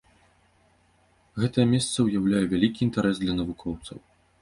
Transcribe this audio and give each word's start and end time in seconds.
Гэтае 1.45 1.67
месца 1.75 1.97
ўяўляе 2.09 2.43
вялікі 2.57 2.79
інтарэс 2.89 3.17
для 3.25 3.33
навукоўцаў. 3.41 3.97